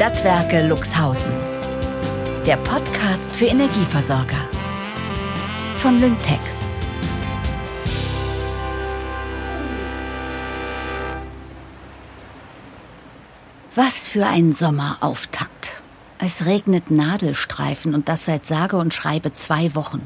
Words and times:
Stadtwerke 0.00 0.66
Luxhausen. 0.66 1.30
Der 2.46 2.56
Podcast 2.56 3.36
für 3.36 3.44
Energieversorger. 3.44 4.48
Von 5.76 6.00
Lyngtech. 6.00 6.40
Was 13.74 14.08
für 14.08 14.24
ein 14.24 14.52
Sommerauftakt. 14.52 15.82
Es 16.18 16.46
regnet 16.46 16.90
Nadelstreifen 16.90 17.94
und 17.94 18.08
das 18.08 18.24
seit 18.24 18.46
sage 18.46 18.78
und 18.78 18.94
schreibe 18.94 19.34
zwei 19.34 19.74
Wochen. 19.74 20.00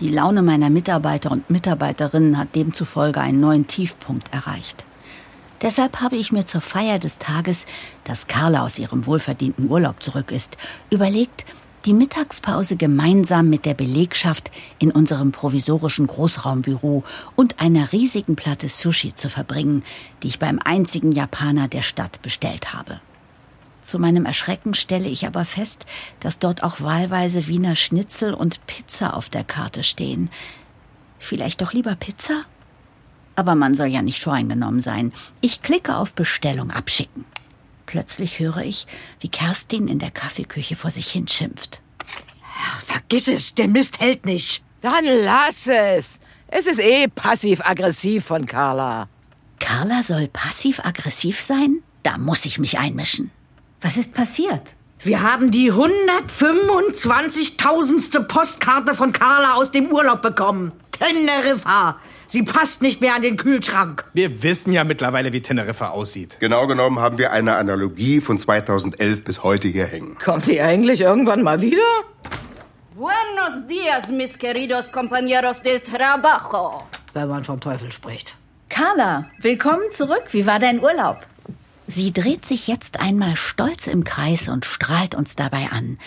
Die 0.00 0.08
Laune 0.08 0.42
meiner 0.42 0.70
Mitarbeiter 0.70 1.30
und 1.30 1.50
Mitarbeiterinnen 1.50 2.36
hat 2.36 2.56
demzufolge 2.56 3.20
einen 3.20 3.38
neuen 3.38 3.68
Tiefpunkt 3.68 4.34
erreicht. 4.34 4.84
Deshalb 5.62 6.00
habe 6.00 6.16
ich 6.16 6.32
mir 6.32 6.44
zur 6.44 6.60
Feier 6.60 6.98
des 6.98 7.18
Tages, 7.18 7.66
dass 8.04 8.26
Carla 8.26 8.64
aus 8.64 8.78
ihrem 8.78 9.06
wohlverdienten 9.06 9.70
Urlaub 9.70 10.02
zurück 10.02 10.30
ist, 10.30 10.56
überlegt, 10.90 11.44
die 11.84 11.92
Mittagspause 11.92 12.76
gemeinsam 12.76 13.50
mit 13.50 13.66
der 13.66 13.74
Belegschaft 13.74 14.50
in 14.78 14.90
unserem 14.90 15.32
provisorischen 15.32 16.06
Großraumbüro 16.06 17.04
und 17.36 17.60
einer 17.60 17.92
riesigen 17.92 18.36
Platte 18.36 18.68
Sushi 18.68 19.14
zu 19.14 19.28
verbringen, 19.28 19.82
die 20.22 20.28
ich 20.28 20.38
beim 20.38 20.58
einzigen 20.64 21.12
Japaner 21.12 21.68
der 21.68 21.82
Stadt 21.82 22.22
bestellt 22.22 22.72
habe. 22.72 23.00
Zu 23.82 23.98
meinem 23.98 24.24
Erschrecken 24.24 24.72
stelle 24.72 25.08
ich 25.08 25.26
aber 25.26 25.44
fest, 25.44 25.84
dass 26.20 26.38
dort 26.38 26.62
auch 26.62 26.80
wahlweise 26.80 27.46
Wiener 27.48 27.76
Schnitzel 27.76 28.32
und 28.32 28.66
Pizza 28.66 29.14
auf 29.14 29.28
der 29.28 29.44
Karte 29.44 29.82
stehen. 29.82 30.30
Vielleicht 31.18 31.60
doch 31.60 31.74
lieber 31.74 31.94
Pizza? 31.94 32.44
Aber 33.36 33.54
man 33.54 33.74
soll 33.74 33.88
ja 33.88 34.02
nicht 34.02 34.22
voreingenommen 34.22 34.80
sein. 34.80 35.12
Ich 35.40 35.62
klicke 35.62 35.96
auf 35.96 36.14
Bestellung 36.14 36.70
abschicken. 36.70 37.24
Plötzlich 37.86 38.38
höre 38.38 38.58
ich, 38.58 38.86
wie 39.20 39.28
Kerstin 39.28 39.88
in 39.88 39.98
der 39.98 40.10
Kaffeeküche 40.10 40.76
vor 40.76 40.90
sich 40.90 41.10
hin 41.10 41.28
schimpft. 41.28 41.80
Vergiss 42.86 43.28
es, 43.28 43.54
der 43.54 43.68
Mist 43.68 44.00
hält 44.00 44.26
nicht. 44.26 44.62
Dann 44.80 45.04
lass 45.04 45.66
es. 45.66 46.18
Es 46.48 46.66
ist 46.66 46.80
eh 46.80 47.08
passiv-aggressiv 47.08 48.24
von 48.24 48.46
Carla. 48.46 49.08
Carla 49.58 50.02
soll 50.02 50.28
passiv-aggressiv 50.28 51.40
sein? 51.40 51.82
Da 52.02 52.18
muss 52.18 52.44
ich 52.44 52.58
mich 52.58 52.78
einmischen. 52.78 53.30
Was 53.80 53.96
ist 53.96 54.12
passiert? 54.14 54.74
Wir 55.00 55.22
haben 55.22 55.50
die 55.50 55.72
125.000. 55.72 58.24
Postkarte 58.24 58.94
von 58.94 59.12
Carla 59.12 59.54
aus 59.54 59.70
dem 59.70 59.90
Urlaub 59.90 60.20
bekommen. 60.22 60.72
Teneriffa. 60.92 61.98
Sie 62.26 62.42
passt 62.42 62.82
nicht 62.82 63.00
mehr 63.00 63.14
an 63.14 63.22
den 63.22 63.36
Kühlschrank. 63.36 64.04
Wir 64.14 64.42
wissen 64.42 64.72
ja 64.72 64.84
mittlerweile, 64.84 65.32
wie 65.32 65.42
Teneriffa 65.42 65.88
aussieht. 65.88 66.38
Genau 66.40 66.66
genommen 66.66 66.98
haben 66.98 67.18
wir 67.18 67.32
eine 67.32 67.56
Analogie 67.56 68.20
von 68.20 68.38
2011 68.38 69.24
bis 69.24 69.42
heute 69.42 69.68
hier 69.68 69.86
hängen. 69.86 70.16
Kommt 70.22 70.46
die 70.46 70.60
eigentlich 70.60 71.00
irgendwann 71.00 71.42
mal 71.42 71.60
wieder? 71.60 71.82
Buenos 72.96 73.66
dias, 73.68 74.08
mis 74.10 74.38
queridos 74.38 74.90
compañeros 74.92 75.62
de 75.62 75.80
trabajo. 75.80 76.84
Wenn 77.12 77.28
man 77.28 77.44
vom 77.44 77.60
Teufel 77.60 77.90
spricht. 77.92 78.36
Carla, 78.70 79.26
willkommen 79.40 79.90
zurück. 79.92 80.24
Wie 80.30 80.46
war 80.46 80.58
dein 80.58 80.80
Urlaub? 80.82 81.18
Sie 81.86 82.12
dreht 82.12 82.46
sich 82.46 82.66
jetzt 82.66 82.98
einmal 83.00 83.36
stolz 83.36 83.86
im 83.88 84.04
Kreis 84.04 84.48
und 84.48 84.64
strahlt 84.64 85.14
uns 85.14 85.36
dabei 85.36 85.68
an. 85.70 85.98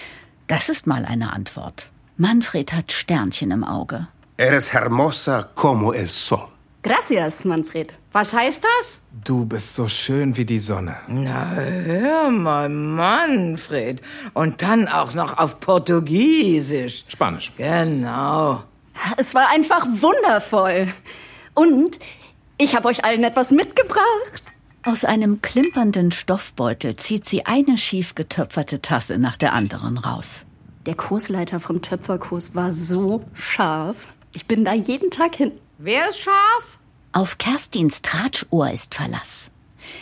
Das 0.48 0.70
ist 0.70 0.88
mal 0.88 1.06
eine 1.06 1.34
Antwort. 1.34 1.92
Manfred 2.18 2.74
hat 2.74 2.92
Sternchen 2.92 3.52
im 3.52 3.64
Auge. 3.64 4.08
Eres 4.40 4.72
hermosa 4.72 5.50
como 5.56 5.94
el 5.94 6.10
sol. 6.10 6.48
Gracias, 6.84 7.44
Manfred. 7.44 7.96
Was 8.12 8.34
heißt 8.36 8.64
das? 8.64 9.02
Du 9.26 9.46
bist 9.46 9.74
so 9.74 9.88
schön 9.88 10.38
wie 10.38 10.46
die 10.46 10.60
Sonne. 10.60 10.96
Na, 11.08 11.56
hör 11.56 12.30
mal, 12.30 12.70
Manfred. 12.70 14.04
Und 14.36 14.62
dann 14.62 14.88
auch 14.88 15.16
noch 15.16 15.40
auf 15.40 15.60
Portugiesisch. 15.60 17.04
Spanisch. 17.08 17.52
Genau. 17.58 18.64
Es 19.18 19.34
war 19.34 19.50
einfach 19.50 19.88
wundervoll. 19.88 20.88
Und 21.56 21.98
ich 22.60 22.76
habe 22.76 22.90
euch 22.90 23.04
allen 23.04 23.24
etwas 23.24 23.50
mitgebracht. 23.50 24.44
Aus 24.84 25.04
einem 25.04 25.42
klimpernden 25.42 26.12
Stoffbeutel 26.12 26.96
zieht 26.96 27.28
sie 27.28 27.48
eine 27.48 27.76
schief 27.80 28.14
getöpferte 28.14 28.84
Tasse 28.84 29.18
nach 29.18 29.36
der 29.36 29.54
anderen 29.54 29.98
raus. 29.98 30.46
Der 30.86 30.94
Kursleiter 30.94 31.60
vom 31.60 31.82
Töpferkurs 31.82 32.54
war 32.54 32.70
so 32.70 33.26
scharf. 33.34 34.10
Ich 34.38 34.46
bin 34.46 34.64
da 34.64 34.74
jeden 34.76 35.10
Tag 35.10 35.36
hin. 35.36 35.52
Wer 35.80 36.10
ist 36.10 36.20
scharf? 36.20 36.78
Auf 37.12 37.40
Kerstins 37.40 38.04
Tratschohr 38.04 38.70
ist 38.70 38.94
Verlass. 38.94 39.50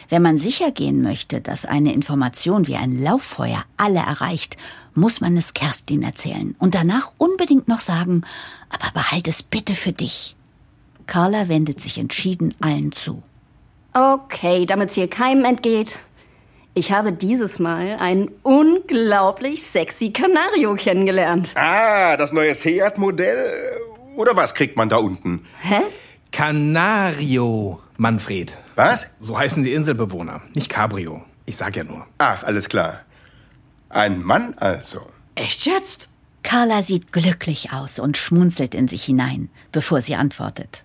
Wenn 0.09 0.22
man 0.22 0.38
sicher 0.38 0.72
gehen 0.72 1.01
möchte, 1.01 1.40
dass 1.40 1.63
eine 1.63 1.94
Information 1.94 2.68
wie 2.68 2.75
ein 2.75 3.01
Lauffeuer 3.01 3.63
alle 3.78 4.00
erreicht, 4.00 4.57
muss 4.94 5.22
man 5.22 5.38
es 5.38 5.53
Kerstin 5.53 6.03
erzählen 6.03 6.53
und 6.59 6.75
danach 6.75 7.13
unbedingt 7.18 7.69
noch 7.69 7.79
sagen, 7.79 8.24
aber 8.69 8.91
behalt 8.94 9.29
es 9.29 9.41
bitte 9.41 9.74
für 9.74 9.94
dich. 9.94 10.35
Carla 11.07 11.47
wendet 11.47 11.79
sich 11.79 11.97
entschieden 11.97 12.53
allen 12.59 12.91
zu. 12.91 13.24
Okay, 13.94 14.66
damit 14.66 14.90
es 14.90 14.95
hier 14.95 15.09
keinem 15.09 15.45
entgeht. 15.45 16.00
Ich 16.74 16.91
habe 16.91 17.13
dieses 17.13 17.57
Mal 17.57 17.95
einen 18.01 18.31
unglaublich 18.44 19.63
sexy 19.63 20.12
Canario 20.12 20.75
kennengelernt. 20.75 21.53
Ah, 21.56 22.18
das 22.18 22.34
neue 22.34 22.53
Seat-Modell? 22.53 23.94
Oder 24.15 24.35
was 24.35 24.53
kriegt 24.53 24.77
man 24.77 24.89
da 24.89 24.97
unten? 24.97 25.45
Hä? 25.61 25.81
Canario, 26.31 27.79
Manfred. 27.97 28.57
Was? 28.75 29.07
So 29.19 29.37
heißen 29.37 29.63
die 29.63 29.73
Inselbewohner, 29.73 30.41
nicht 30.53 30.69
Cabrio. 30.69 31.23
Ich 31.45 31.57
sag 31.57 31.75
ja 31.75 31.83
nur. 31.83 32.05
Ach, 32.17 32.43
alles 32.43 32.69
klar. 32.69 33.01
Ein 33.89 34.23
Mann 34.23 34.55
also. 34.57 35.01
Echt 35.35 35.65
jetzt? 35.65 36.09
Carla 36.43 36.81
sieht 36.81 37.11
glücklich 37.11 37.71
aus 37.73 37.99
und 37.99 38.17
schmunzelt 38.17 38.75
in 38.75 38.87
sich 38.87 39.03
hinein, 39.05 39.49
bevor 39.71 40.01
sie 40.01 40.15
antwortet. 40.15 40.83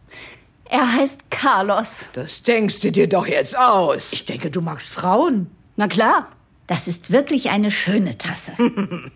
Er 0.65 0.93
heißt 0.93 1.31
Carlos. 1.31 2.07
Das 2.13 2.43
denkst 2.43 2.81
du 2.81 2.93
dir 2.93 3.09
doch 3.09 3.27
jetzt 3.27 3.59
aus. 3.59 4.13
Ich 4.13 4.25
denke, 4.25 4.51
du 4.51 4.61
magst 4.61 4.91
Frauen. 4.91 5.51
Na 5.77 5.89
klar. 5.89 6.29
Das 6.71 6.87
ist 6.87 7.11
wirklich 7.11 7.51
eine 7.51 7.73
schöne 7.73 8.17
Tasse. 8.17 8.53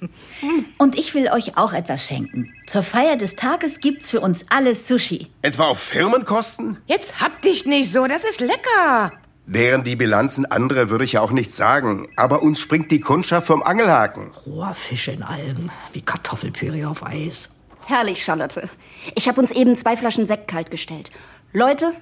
Und 0.79 0.99
ich 0.99 1.15
will 1.15 1.29
euch 1.29 1.57
auch 1.57 1.73
etwas 1.73 2.05
schenken. 2.05 2.53
Zur 2.67 2.83
Feier 2.83 3.15
des 3.15 3.37
Tages 3.37 3.79
gibt's 3.79 4.11
für 4.11 4.21
uns 4.21 4.45
alle 4.51 4.75
Sushi. 4.75 5.29
Etwa 5.41 5.69
auf 5.69 5.79
Firmenkosten? 5.79 6.79
Jetzt 6.87 7.21
hab 7.21 7.43
dich 7.43 7.65
nicht 7.65 7.93
so, 7.93 8.09
das 8.09 8.25
ist 8.25 8.41
lecker. 8.41 9.13
Wären 9.47 9.85
die 9.85 9.95
Bilanzen 9.95 10.47
andere, 10.47 10.91
würde 10.91 11.05
ich 11.05 11.13
ja 11.13 11.21
auch 11.21 11.31
nichts 11.31 11.57
sagen. 11.57 12.09
Aber 12.17 12.43
uns 12.43 12.59
springt 12.59 12.91
die 12.91 12.99
Kundschaft 12.99 13.47
vom 13.47 13.63
Angelhaken. 13.63 14.33
Roher 14.45 14.75
Fisch 14.75 15.07
in 15.07 15.23
Algen, 15.23 15.71
wie 15.93 16.03
Kartoffelpüree 16.03 16.87
auf 16.87 17.07
Eis. 17.07 17.51
Herrlich, 17.87 18.25
Charlotte. 18.25 18.69
Ich 19.15 19.29
habe 19.29 19.41
uns 19.41 19.53
eben 19.53 19.77
zwei 19.77 19.97
Flaschen 19.97 20.27
Sekt 20.27 20.49
kalt 20.49 20.73
gestellt. 20.73 21.13
Leute, 21.53 21.93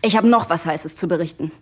ich 0.00 0.16
habe 0.16 0.28
noch 0.28 0.48
was 0.48 0.64
Heißes 0.64 0.96
zu 0.96 1.08
berichten. 1.08 1.52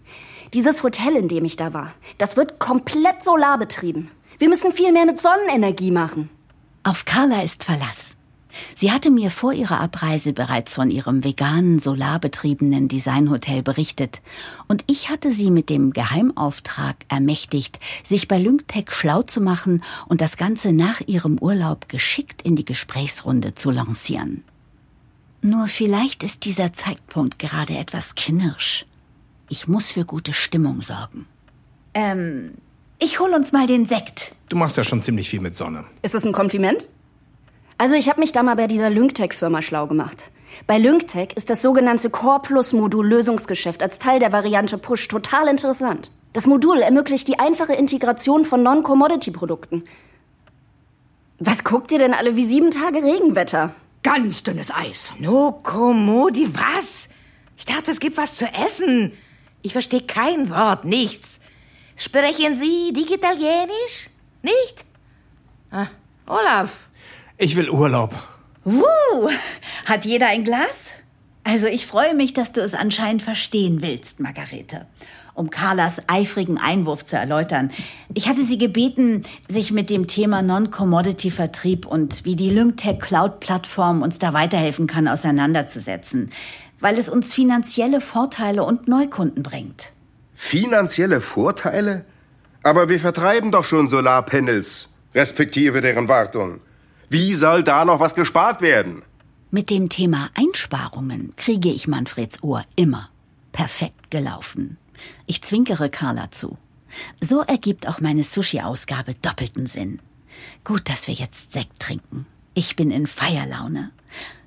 Dieses 0.54 0.82
Hotel, 0.82 1.16
in 1.16 1.28
dem 1.28 1.44
ich 1.46 1.56
da 1.56 1.72
war, 1.72 1.94
das 2.18 2.36
wird 2.36 2.58
komplett 2.58 3.22
solarbetrieben. 3.22 4.10
Wir 4.38 4.48
müssen 4.48 4.72
viel 4.72 4.92
mehr 4.92 5.06
mit 5.06 5.18
Sonnenenergie 5.18 5.90
machen. 5.90 6.28
Auf 6.82 7.06
Carla 7.06 7.42
ist 7.42 7.64
Verlass. 7.64 8.18
Sie 8.74 8.92
hatte 8.92 9.10
mir 9.10 9.30
vor 9.30 9.54
ihrer 9.54 9.80
Abreise 9.80 10.34
bereits 10.34 10.74
von 10.74 10.90
ihrem 10.90 11.24
veganen, 11.24 11.78
solarbetriebenen 11.78 12.88
Designhotel 12.88 13.62
berichtet. 13.62 14.20
Und 14.68 14.84
ich 14.88 15.08
hatte 15.08 15.32
sie 15.32 15.50
mit 15.50 15.70
dem 15.70 15.92
Geheimauftrag 15.92 16.96
ermächtigt, 17.08 17.80
sich 18.04 18.28
bei 18.28 18.38
Lyngtech 18.38 18.90
schlau 18.90 19.22
zu 19.22 19.40
machen 19.40 19.82
und 20.06 20.20
das 20.20 20.36
Ganze 20.36 20.74
nach 20.74 21.00
ihrem 21.06 21.38
Urlaub 21.38 21.88
geschickt 21.88 22.42
in 22.42 22.56
die 22.56 22.66
Gesprächsrunde 22.66 23.54
zu 23.54 23.70
lancieren. 23.70 24.44
Nur 25.40 25.66
vielleicht 25.68 26.22
ist 26.22 26.44
dieser 26.44 26.74
Zeitpunkt 26.74 27.38
gerade 27.38 27.76
etwas 27.78 28.14
knirsch. 28.14 28.84
Ich 29.52 29.68
muss 29.68 29.90
für 29.90 30.06
gute 30.06 30.32
Stimmung 30.32 30.80
sorgen. 30.80 31.26
Ähm, 31.92 32.52
ich 32.98 33.20
hol 33.20 33.34
uns 33.34 33.52
mal 33.52 33.66
den 33.66 33.84
Sekt. 33.84 34.34
Du 34.48 34.56
machst 34.56 34.78
ja 34.78 34.82
schon 34.82 35.02
ziemlich 35.02 35.28
viel 35.28 35.40
mit 35.40 35.58
Sonne. 35.58 35.84
Ist 36.00 36.14
das 36.14 36.24
ein 36.24 36.32
Kompliment? 36.32 36.88
Also 37.76 37.94
ich 37.94 38.08
habe 38.08 38.18
mich 38.18 38.32
da 38.32 38.42
mal 38.42 38.56
bei 38.56 38.66
dieser 38.66 38.88
Lyngtech-Firma 38.88 39.60
schlau 39.60 39.86
gemacht. 39.88 40.30
Bei 40.66 40.78
Lyngtech 40.78 41.34
ist 41.34 41.50
das 41.50 41.60
sogenannte 41.60 42.08
Core 42.08 42.40
Plus 42.40 42.72
Modul 42.72 43.06
Lösungsgeschäft 43.06 43.82
als 43.82 43.98
Teil 43.98 44.20
der 44.20 44.32
Variante 44.32 44.78
Push 44.78 45.08
total 45.08 45.48
interessant. 45.48 46.10
Das 46.32 46.46
Modul 46.46 46.78
ermöglicht 46.78 47.28
die 47.28 47.38
einfache 47.38 47.74
Integration 47.74 48.46
von 48.46 48.62
Non-Commodity-Produkten. 48.62 49.84
Was 51.40 51.62
guckt 51.62 51.92
ihr 51.92 51.98
denn 51.98 52.14
alle 52.14 52.36
wie 52.36 52.46
sieben 52.46 52.70
Tage 52.70 53.02
Regenwetter? 53.02 53.74
Ganz 54.02 54.44
dünnes 54.44 54.74
Eis. 54.74 55.12
No 55.18 55.60
Commodi, 55.62 56.48
was? 56.54 57.10
Ich 57.58 57.66
dachte, 57.66 57.90
es 57.90 58.00
gibt 58.00 58.16
was 58.16 58.38
zu 58.38 58.46
essen. 58.46 59.12
Ich 59.62 59.72
verstehe 59.72 60.02
kein 60.02 60.50
Wort, 60.50 60.84
nichts. 60.84 61.40
Sprechen 61.96 62.56
Sie 62.56 62.92
Digitalienisch? 62.92 64.10
Nicht? 64.42 64.84
Ah, 65.70 65.86
Olaf. 66.26 66.88
Ich 67.38 67.56
will 67.56 67.70
Urlaub. 67.70 68.14
Uh, 68.64 69.28
hat 69.86 70.04
jeder 70.04 70.28
ein 70.28 70.44
Glas? 70.44 70.90
Also 71.44 71.66
ich 71.66 71.86
freue 71.86 72.14
mich, 72.14 72.32
dass 72.32 72.52
du 72.52 72.60
es 72.60 72.74
anscheinend 72.74 73.22
verstehen 73.22 73.82
willst, 73.82 74.20
Margarete. 74.20 74.86
Um 75.34 75.50
Carlas 75.50 76.00
eifrigen 76.08 76.58
Einwurf 76.58 77.04
zu 77.04 77.16
erläutern. 77.16 77.70
Ich 78.14 78.28
hatte 78.28 78.44
sie 78.44 78.58
gebeten, 78.58 79.22
sich 79.48 79.72
mit 79.72 79.88
dem 79.88 80.06
Thema 80.06 80.42
Non-Commodity-Vertrieb 80.42 81.86
und 81.86 82.24
wie 82.24 82.36
die 82.36 82.50
Lyngtech 82.50 83.00
Cloud-Plattform 83.00 84.02
uns 84.02 84.18
da 84.18 84.34
weiterhelfen 84.34 84.86
kann, 84.86 85.08
auseinanderzusetzen. 85.08 86.30
Weil 86.82 86.98
es 86.98 87.08
uns 87.08 87.32
finanzielle 87.32 88.00
Vorteile 88.00 88.64
und 88.64 88.88
Neukunden 88.88 89.42
bringt. 89.42 89.92
Finanzielle 90.34 91.20
Vorteile? 91.20 92.04
Aber 92.64 92.88
wir 92.88 92.98
vertreiben 92.98 93.52
doch 93.52 93.64
schon 93.64 93.88
Solarpanels, 93.88 94.88
respektive 95.14 95.80
deren 95.80 96.08
Wartung. 96.08 96.60
Wie 97.08 97.34
soll 97.34 97.62
da 97.62 97.84
noch 97.84 98.00
was 98.00 98.16
gespart 98.16 98.60
werden? 98.62 99.02
Mit 99.52 99.70
dem 99.70 99.90
Thema 99.90 100.30
Einsparungen 100.34 101.34
kriege 101.36 101.68
ich 101.68 101.86
Manfreds 101.86 102.42
Ohr 102.42 102.64
immer. 102.74 103.10
Perfekt 103.52 104.10
gelaufen. 104.10 104.76
Ich 105.26 105.42
zwinkere 105.42 105.88
Carla 105.88 106.30
zu. 106.30 106.58
So 107.20 107.42
ergibt 107.42 107.86
auch 107.86 108.00
meine 108.00 108.24
Sushi-Ausgabe 108.24 109.14
doppelten 109.14 109.66
Sinn. 109.66 110.00
Gut, 110.64 110.88
dass 110.88 111.06
wir 111.06 111.14
jetzt 111.14 111.52
Sekt 111.52 111.78
trinken. 111.78 112.26
Ich 112.54 112.74
bin 112.74 112.90
in 112.90 113.06
Feierlaune. 113.06 113.92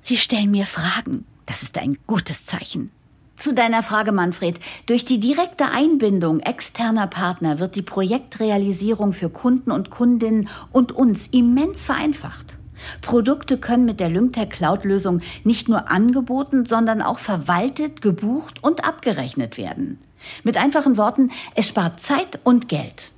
Sie 0.00 0.18
stellen 0.18 0.50
mir 0.50 0.66
Fragen. 0.66 1.24
Das 1.46 1.62
ist 1.62 1.78
ein 1.78 1.96
gutes 2.06 2.44
Zeichen. 2.44 2.90
Zu 3.36 3.52
deiner 3.52 3.82
Frage, 3.82 4.12
Manfred. 4.12 4.58
Durch 4.86 5.04
die 5.04 5.20
direkte 5.20 5.66
Einbindung 5.66 6.40
externer 6.40 7.06
Partner 7.06 7.58
wird 7.58 7.76
die 7.76 7.82
Projektrealisierung 7.82 9.12
für 9.12 9.28
Kunden 9.28 9.70
und 9.70 9.90
Kundinnen 9.90 10.48
und 10.72 10.92
uns 10.92 11.28
immens 11.28 11.84
vereinfacht. 11.84 12.56
Produkte 13.02 13.58
können 13.58 13.84
mit 13.84 14.00
der 14.00 14.08
Lyngtech 14.08 14.50
Cloud-Lösung 14.50 15.20
nicht 15.44 15.68
nur 15.68 15.90
angeboten, 15.90 16.66
sondern 16.66 17.02
auch 17.02 17.18
verwaltet, 17.18 18.02
gebucht 18.02 18.62
und 18.62 18.84
abgerechnet 18.84 19.58
werden. 19.58 19.98
Mit 20.42 20.56
einfachen 20.56 20.96
Worten, 20.96 21.30
es 21.54 21.68
spart 21.68 22.00
Zeit 22.00 22.40
und 22.42 22.68
Geld. 22.68 23.12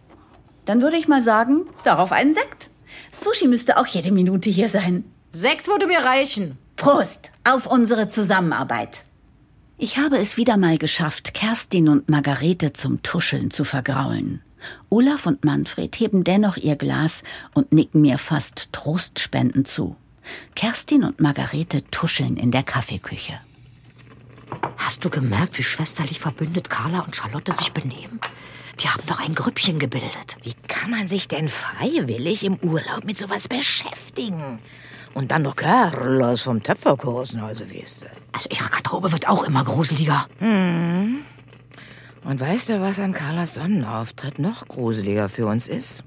Dann 0.65 0.83
würde 0.83 0.97
ich 0.97 1.09
mal 1.09 1.23
sagen, 1.23 1.67
darauf 1.85 2.13
einen 2.13 2.35
Sekt. 2.35 2.71
Sushi 3.11 3.47
müsste 3.47 3.79
auch 3.79 3.87
jede 3.87 4.13
Minute 4.13 4.51
hier 4.51 4.69
sein. 4.69 5.05
Sekt 5.33 5.69
würde 5.69 5.87
mir 5.87 6.01
reichen. 6.01 6.59
Prost 6.79 7.33
auf 7.43 7.67
unsere 7.67 8.07
Zusammenarbeit. 8.07 9.03
Ich 9.79 9.99
habe 9.99 10.17
es 10.17 10.37
wieder 10.37 10.57
mal 10.57 10.79
geschafft, 10.79 11.35
Kerstin 11.35 11.89
und 11.89 12.09
Margarete 12.09 12.73
zum 12.73 13.03
Tuscheln 13.03 13.51
zu 13.51 13.65
vergraulen. 13.65 14.43
Olaf 14.89 15.27
und 15.27 15.45
Manfred 15.45 15.97
heben 15.97 16.23
dennoch 16.23 16.57
ihr 16.57 16.77
Glas 16.77 17.25
und 17.53 17.73
nicken 17.73 18.01
mir 18.01 18.17
fast 18.17 18.73
Trostspenden 18.73 19.65
zu. 19.65 19.97
Kerstin 20.55 21.03
und 21.03 21.21
Margarete 21.21 21.83
tuscheln 21.91 22.37
in 22.37 22.53
der 22.53 22.63
Kaffeeküche. 22.63 23.35
Hast 24.77 25.05
du 25.05 25.11
gemerkt, 25.11 25.59
wie 25.59 25.65
schwesterlich 25.65 26.21
verbündet 26.21 26.71
Carla 26.71 27.01
und 27.01 27.17
Charlotte 27.17 27.53
sich 27.53 27.73
benehmen? 27.73 28.21
Die 28.79 28.89
haben 28.89 29.03
doch 29.09 29.19
ein 29.19 29.35
Grüppchen 29.35 29.81
gebildet. 29.81 30.37
Wie 30.45 30.55
kann 30.69 30.93
man 30.93 31.09
sich 31.09 31.27
denn 31.27 31.49
freiwillig 31.49 32.45
im 32.45 32.57
Urlaub 32.63 33.03
mit 33.03 33.19
sowas 33.19 33.49
beschäftigen? 33.49 34.61
Und 35.15 35.31
dann 35.31 35.43
noch 35.43 35.57
Carlos 35.57 36.43
vom 36.43 36.63
Töpferkursen, 36.63 37.41
also 37.41 37.65
weißt 37.71 38.05
du. 38.05 38.07
Also 38.33 38.49
ihre 38.51 38.69
Garderobe 38.69 39.11
wird 39.13 39.29
auch 39.29 39.45
immer 39.45 39.65
gruseliger. 39.65 40.27
Hm. 40.39 41.19
Und 42.25 42.41
weißt 42.41 42.69
du, 42.69 42.81
was 42.81 43.01
an 43.01 43.13
Carlas 43.13 43.55
Sonnenauftritt 43.55 44.39
noch 44.39 44.69
gruseliger 44.69 45.29
für 45.29 45.47
uns 45.47 45.67
ist? 45.67 46.05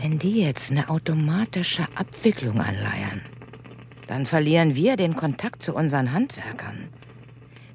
Wenn 0.00 0.18
die 0.18 0.42
jetzt 0.42 0.70
eine 0.70 0.90
automatische 0.90 1.86
Abwicklung 1.94 2.60
anleiern, 2.60 3.22
dann 4.06 4.26
verlieren 4.26 4.74
wir 4.74 4.96
den 4.96 5.16
Kontakt 5.16 5.62
zu 5.62 5.74
unseren 5.74 6.12
Handwerkern. 6.12 6.88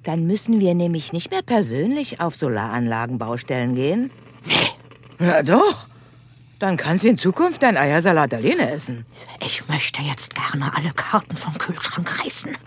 Dann 0.03 0.27
müssen 0.27 0.59
wir 0.59 0.73
nämlich 0.75 1.11
nicht 1.11 1.31
mehr 1.31 1.41
persönlich 1.41 2.21
auf 2.21 2.35
Solaranlagenbaustellen 2.35 3.75
gehen. 3.75 4.11
Nee. 4.45 4.53
Na 5.17 5.43
doch. 5.43 5.87
Dann 6.59 6.75
kannst 6.75 7.05
du 7.05 7.07
in 7.07 7.17
Zukunft 7.17 7.63
dein 7.63 7.77
Eiersalat 7.77 8.33
alleine 8.33 8.69
essen. 8.71 9.05
Ich 9.39 9.67
möchte 9.69 10.01
jetzt 10.01 10.35
gerne 10.35 10.75
alle 10.75 10.91
Karten 10.91 11.37
vom 11.37 11.57
Kühlschrank 11.57 12.21
reißen. 12.23 12.57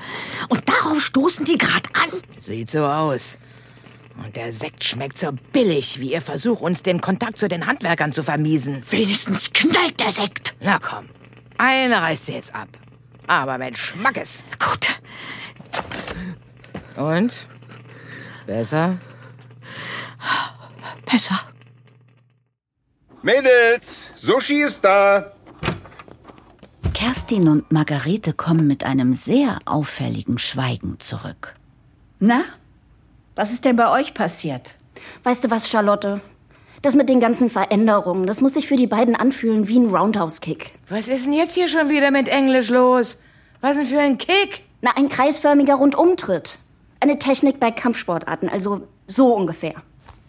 Und 0.49 0.67
darauf 0.67 1.03
stoßen 1.03 1.45
die 1.45 1.59
gerade 1.59 1.89
an. 1.93 2.23
Sieht 2.39 2.71
so 2.71 2.85
aus. 2.85 3.39
Und 4.25 4.35
der 4.37 4.53
Sekt 4.53 4.85
schmeckt 4.85 5.19
so 5.19 5.33
billig, 5.53 6.01
wie 6.01 6.13
ihr 6.13 6.23
Versuch, 6.23 6.61
uns 6.61 6.83
den 6.83 7.01
Kontakt 7.03 7.39
zu 7.39 7.49
den 7.49 7.67
Handwerkern 7.67 8.13
zu 8.13 8.23
vermiesen. 8.23 8.83
Wenigstens 8.91 9.53
knallt 9.53 10.01
der 10.01 10.13
Sekt. 10.13 10.57
Na 10.61 10.79
komm, 10.79 11.09
eine 11.59 12.01
reißt 12.01 12.29
du 12.29 12.33
jetzt 12.33 12.55
ab. 12.55 12.69
Aber 13.27 13.59
mit 13.59 13.79
Schmackes. 13.79 14.45
Gut. 14.59 14.89
Und? 16.97 17.33
Besser? 18.47 18.99
Besser. 21.07 21.41
Mädels, 23.23 24.09
Sushi 24.17 24.63
ist 24.63 24.85
da. 24.85 25.33
Kerstin 26.93 27.49
und 27.49 27.71
Margarete 27.71 28.33
kommen 28.33 28.67
mit 28.67 28.83
einem 28.83 29.15
sehr 29.15 29.59
auffälligen 29.65 30.39
Schweigen 30.39 30.99
zurück. 30.99 31.55
Na, 32.19 32.43
was 33.37 33.53
ist 33.53 33.65
denn 33.65 33.77
bei 33.77 33.91
euch 33.91 34.15
passiert? 34.15 34.75
Weißt 35.23 35.45
du 35.45 35.51
was, 35.51 35.69
Charlotte? 35.69 36.21
Das 36.83 36.97
mit 36.97 37.09
den 37.09 37.21
ganzen 37.21 37.49
Veränderungen, 37.49 38.27
das 38.27 38.41
muss 38.41 38.55
sich 38.55 38.67
für 38.67 38.75
die 38.75 38.89
beiden 38.89 39.15
anfühlen 39.15 39.69
wie 39.69 39.79
ein 39.79 39.95
Roundhouse-Kick. 39.95 40.73
Was 40.89 41.07
ist 41.07 41.27
denn 41.27 41.33
jetzt 41.33 41.55
hier 41.55 41.69
schon 41.69 41.89
wieder 41.91 42.11
mit 42.11 42.27
Englisch 42.27 42.71
los? 42.71 43.19
Was 43.61 43.77
denn 43.77 43.87
für 43.87 44.01
ein 44.01 44.19
Kick? 44.19 44.65
Na, 44.81 44.97
ein 44.97 45.09
kreisförmiger 45.09 45.75
Rundumtritt. 45.75 46.59
Eine 46.99 47.21
Technik 47.21 47.61
bei 47.61 47.71
Kampfsportarten, 47.71 48.49
also 48.49 48.89
so 49.07 49.33
ungefähr. 49.33 49.75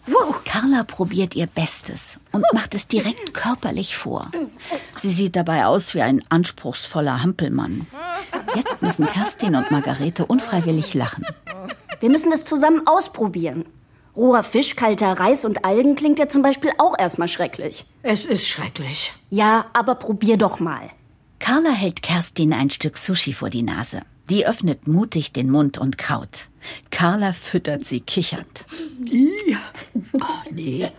Wow. 0.06 0.34
Carla 0.44 0.84
probiert 0.84 1.34
ihr 1.34 1.46
Bestes 1.46 2.18
und 2.30 2.44
macht 2.52 2.74
es 2.74 2.86
direkt 2.86 3.34
körperlich 3.34 3.96
vor. 3.96 4.30
Sie 4.98 5.10
sieht 5.10 5.34
dabei 5.34 5.66
aus 5.66 5.94
wie 5.94 6.02
ein 6.02 6.22
anspruchsvoller 6.28 7.22
Hampelmann. 7.22 7.86
Jetzt 8.54 8.82
müssen 8.82 9.06
Kerstin 9.06 9.56
und 9.56 9.70
Margarete 9.70 10.26
unfreiwillig 10.26 10.94
lachen. 10.94 11.24
Wir 12.00 12.10
müssen 12.10 12.30
es 12.32 12.44
zusammen 12.44 12.86
ausprobieren. 12.86 13.64
Roher 14.16 14.44
Fisch, 14.44 14.76
kalter 14.76 15.18
Reis 15.18 15.44
und 15.44 15.64
Algen 15.64 15.96
klingt 15.96 16.18
ja 16.20 16.28
zum 16.28 16.42
Beispiel 16.42 16.70
auch 16.78 16.96
erstmal 16.96 17.28
schrecklich. 17.28 17.84
Es 18.02 18.26
ist 18.26 18.46
schrecklich. 18.46 19.12
Ja, 19.30 19.66
aber 19.72 19.96
probier 19.96 20.36
doch 20.36 20.60
mal. 20.60 20.90
Carla 21.40 21.70
hält 21.70 22.02
Kerstin 22.02 22.52
ein 22.52 22.70
Stück 22.70 22.96
Sushi 22.96 23.32
vor 23.32 23.50
die 23.50 23.62
Nase. 23.62 24.02
Die 24.30 24.46
öffnet 24.46 24.86
mutig 24.86 25.32
den 25.32 25.50
Mund 25.50 25.78
und 25.78 25.98
kaut. 25.98 26.48
Carla 26.90 27.32
füttert 27.32 27.84
sie 27.84 28.00
kichernd. 28.00 28.64
Oh, 29.02 29.56
nee. 30.64 30.90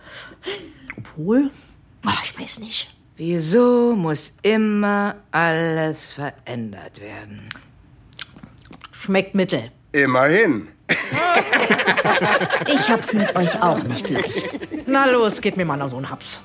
Obwohl, 0.98 1.50
ach, 2.04 2.24
ich 2.24 2.38
weiß 2.38 2.60
nicht. 2.60 2.94
Wieso 3.16 3.96
muss 3.96 4.32
immer 4.42 5.16
alles 5.30 6.10
verändert 6.10 7.00
werden? 7.00 7.48
Schmeckt 8.92 9.34
mittel. 9.34 9.70
Immerhin. 9.92 10.68
Ich 12.68 12.88
hab's 12.88 13.12
mit 13.12 13.34
euch 13.36 13.60
auch 13.60 13.82
nicht 13.82 14.08
leicht. 14.08 14.58
Na 14.86 15.06
los, 15.06 15.40
gib 15.40 15.56
mir 15.56 15.64
mal 15.64 15.76
noch 15.76 15.88
so 15.88 15.96
einen 15.96 16.08
Haps. 16.10 16.40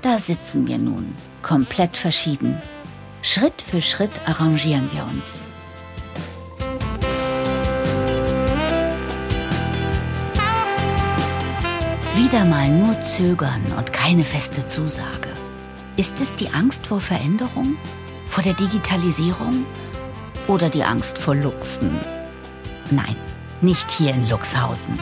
Da 0.00 0.18
sitzen 0.18 0.66
wir 0.66 0.78
nun, 0.78 1.14
komplett 1.42 1.96
verschieden. 1.96 2.60
Schritt 3.22 3.62
für 3.62 3.80
Schritt 3.80 4.10
arrangieren 4.26 4.90
wir 4.92 5.04
uns. 5.04 5.42
Wieder 12.22 12.44
mal 12.44 12.68
nur 12.68 13.00
zögern 13.00 13.60
und 13.76 13.92
keine 13.92 14.24
feste 14.24 14.64
Zusage. 14.64 15.28
Ist 15.96 16.20
es 16.20 16.36
die 16.36 16.50
Angst 16.50 16.86
vor 16.86 17.00
Veränderung? 17.00 17.76
Vor 18.26 18.44
der 18.44 18.54
Digitalisierung? 18.54 19.66
Oder 20.46 20.68
die 20.68 20.84
Angst 20.84 21.18
vor 21.18 21.34
Luchsen? 21.34 21.90
Nein, 22.92 23.16
nicht 23.60 23.90
hier 23.90 24.14
in 24.14 24.30
Luxhausen. 24.30 24.96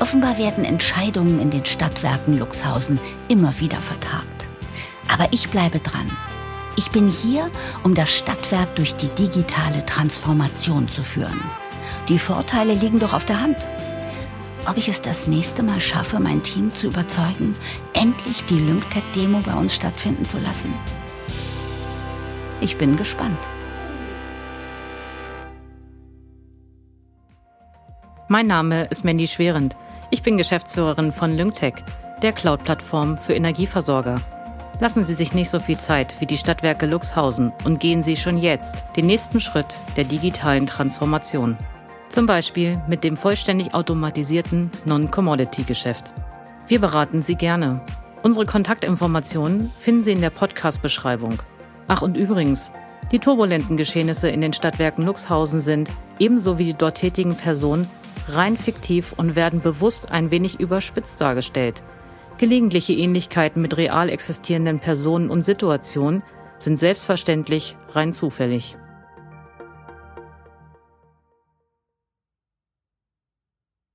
Offenbar 0.00 0.38
werden 0.38 0.64
Entscheidungen 0.64 1.38
in 1.38 1.50
den 1.50 1.66
Stadtwerken 1.66 2.38
Luxhausen 2.38 2.98
immer 3.28 3.60
wieder 3.60 3.80
vertagt. 3.80 4.48
Aber 5.12 5.28
ich 5.32 5.50
bleibe 5.50 5.80
dran. 5.80 6.10
Ich 6.76 6.90
bin 6.90 7.10
hier, 7.10 7.50
um 7.82 7.94
das 7.94 8.10
Stadtwerk 8.10 8.74
durch 8.74 8.94
die 8.94 9.10
digitale 9.10 9.84
Transformation 9.84 10.88
zu 10.88 11.02
führen. 11.02 11.42
Die 12.08 12.18
Vorteile 12.18 12.72
liegen 12.72 13.00
doch 13.00 13.12
auf 13.12 13.26
der 13.26 13.38
Hand. 13.38 13.58
Ob 14.68 14.76
ich 14.76 14.88
es 14.90 15.00
das 15.00 15.26
nächste 15.26 15.62
Mal 15.62 15.80
schaffe, 15.80 16.20
mein 16.20 16.42
Team 16.42 16.74
zu 16.74 16.88
überzeugen, 16.88 17.56
endlich 17.94 18.44
die 18.44 18.58
Lyngtech-Demo 18.58 19.40
bei 19.40 19.54
uns 19.54 19.74
stattfinden 19.74 20.26
zu 20.26 20.38
lassen? 20.38 20.74
Ich 22.60 22.76
bin 22.76 22.98
gespannt. 22.98 23.38
Mein 28.28 28.46
Name 28.46 28.84
ist 28.90 29.06
Mandy 29.06 29.26
Schwerend. 29.26 29.74
Ich 30.10 30.22
bin 30.22 30.36
Geschäftsführerin 30.36 31.12
von 31.12 31.34
Lyngtech, 31.34 31.76
der 32.20 32.32
Cloud-Plattform 32.32 33.16
für 33.16 33.32
Energieversorger. 33.32 34.20
Lassen 34.80 35.02
Sie 35.06 35.14
sich 35.14 35.32
nicht 35.32 35.48
so 35.48 35.60
viel 35.60 35.78
Zeit 35.78 36.20
wie 36.20 36.26
die 36.26 36.36
Stadtwerke 36.36 36.84
Luxhausen 36.84 37.52
und 37.64 37.80
gehen 37.80 38.02
Sie 38.02 38.16
schon 38.16 38.36
jetzt 38.36 38.84
den 38.96 39.06
nächsten 39.06 39.40
Schritt 39.40 39.78
der 39.96 40.04
digitalen 40.04 40.66
Transformation. 40.66 41.56
Zum 42.08 42.24
Beispiel 42.24 42.80
mit 42.88 43.04
dem 43.04 43.16
vollständig 43.16 43.74
automatisierten 43.74 44.70
Non-Commodity-Geschäft. 44.86 46.12
Wir 46.66 46.80
beraten 46.80 47.20
Sie 47.20 47.34
gerne. 47.34 47.82
Unsere 48.22 48.46
Kontaktinformationen 48.46 49.70
finden 49.78 50.04
Sie 50.04 50.12
in 50.12 50.20
der 50.20 50.30
Podcast-Beschreibung. 50.30 51.42
Ach 51.86 52.00
und 52.00 52.16
übrigens, 52.16 52.72
die 53.12 53.18
turbulenten 53.18 53.76
Geschehnisse 53.76 54.28
in 54.28 54.40
den 54.40 54.52
Stadtwerken 54.52 55.04
Luxhausen 55.04 55.60
sind, 55.60 55.90
ebenso 56.18 56.58
wie 56.58 56.64
die 56.64 56.74
dort 56.74 56.96
tätigen 56.96 57.36
Personen, 57.36 57.88
rein 58.26 58.56
fiktiv 58.56 59.14
und 59.16 59.36
werden 59.36 59.60
bewusst 59.60 60.10
ein 60.10 60.30
wenig 60.30 60.60
überspitzt 60.60 61.20
dargestellt. 61.20 61.82
Gelegentliche 62.38 62.92
Ähnlichkeiten 62.94 63.60
mit 63.60 63.76
real 63.76 64.08
existierenden 64.08 64.80
Personen 64.80 65.30
und 65.30 65.42
Situationen 65.42 66.22
sind 66.58 66.78
selbstverständlich 66.78 67.76
rein 67.90 68.12
zufällig. 68.12 68.76